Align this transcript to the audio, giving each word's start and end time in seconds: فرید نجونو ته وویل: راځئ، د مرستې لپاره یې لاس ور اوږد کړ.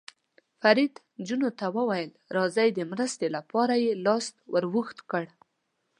فرید 0.61 0.93
نجونو 1.19 1.49
ته 1.59 1.65
وویل: 1.77 2.11
راځئ، 2.35 2.69
د 2.73 2.79
مرستې 2.91 3.27
لپاره 3.35 3.73
یې 3.83 3.91
لاس 4.05 4.25
ور 4.53 4.65
اوږد 4.71 4.99
کړ. 5.11 5.23